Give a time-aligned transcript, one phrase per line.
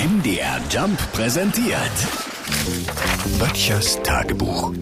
[0.00, 1.76] MDR Jump präsentiert.
[3.38, 4.72] Böttchers Tagebuch.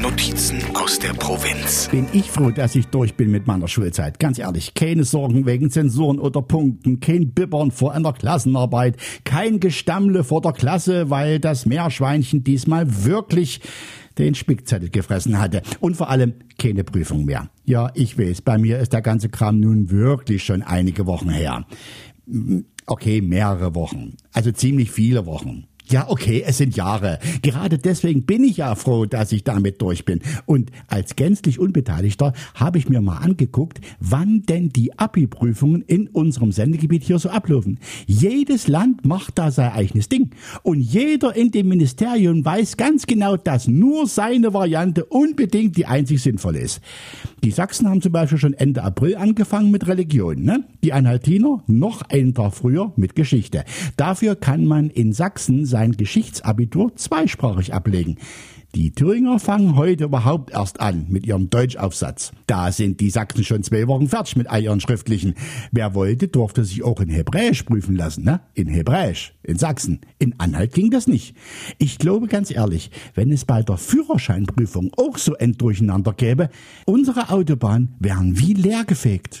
[0.00, 1.88] Notizen aus der Provinz.
[1.90, 4.20] Bin ich froh, dass ich durch bin mit meiner Schulzeit.
[4.20, 10.22] Ganz ehrlich, keine Sorgen wegen Zensuren oder Punkten, kein Bibbern vor einer Klassenarbeit, kein Gestammle
[10.22, 13.60] vor der Klasse, weil das Meerschweinchen diesmal wirklich
[14.16, 15.62] den Spickzettel gefressen hatte.
[15.80, 17.50] Und vor allem keine Prüfung mehr.
[17.64, 21.66] Ja, ich weiß, bei mir ist der ganze Kram nun wirklich schon einige Wochen her.
[22.86, 24.16] Okay, mehrere Wochen.
[24.32, 25.66] Also ziemlich viele Wochen.
[25.88, 27.20] Ja, okay, es sind Jahre.
[27.42, 30.20] Gerade deswegen bin ich ja froh, dass ich damit durch bin.
[30.44, 36.50] Und als gänzlich Unbeteiligter habe ich mir mal angeguckt, wann denn die Abi-Prüfungen in unserem
[36.50, 37.78] Sendegebiet hier so ablaufen.
[38.06, 40.30] Jedes Land macht da sein eigenes Ding.
[40.64, 46.20] Und jeder in dem Ministerium weiß ganz genau, dass nur seine Variante unbedingt die einzig
[46.20, 46.80] sinnvolle ist.
[47.44, 50.64] Die Sachsen haben zum Beispiel schon Ende April angefangen mit Religion, ne?
[50.86, 53.64] Die Anhaltiner noch einen Tag früher mit Geschichte.
[53.96, 58.18] Dafür kann man in Sachsen sein Geschichtsabitur zweisprachig ablegen.
[58.76, 62.32] Die Thüringer fangen heute überhaupt erst an mit ihrem Deutschaufsatz.
[62.46, 65.34] Da sind die Sachsen schon zwei Wochen fertig mit all ihren schriftlichen.
[65.72, 68.42] Wer wollte, durfte sich auch in Hebräisch prüfen lassen, ne?
[68.52, 70.02] In Hebräisch, in Sachsen.
[70.18, 71.34] In Anhalt ging das nicht.
[71.78, 76.50] Ich glaube ganz ehrlich, wenn es bei der Führerscheinprüfung auch so ein Durcheinander gäbe,
[76.84, 79.40] unsere Autobahnen wären wie leergefegt.